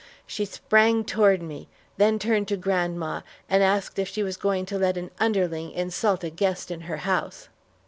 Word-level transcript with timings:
She 0.25 0.45
sprang 0.45 1.03
toward 1.03 1.43
me, 1.43 1.69
then 1.97 2.17
turned 2.17 2.47
to 2.47 2.57
grandma, 2.57 3.21
and 3.47 3.61
asked 3.61 3.99
if 3.99 4.07
she 4.07 4.23
was 4.23 4.35
going 4.35 4.65
to 4.65 4.79
let 4.79 4.97
an 4.97 5.11
underling 5.19 5.69
insult 5.73 6.23
a 6.23 6.31
guest 6.31 6.71
in 6.71 6.81
her 6.89 6.97
house. 7.05 7.49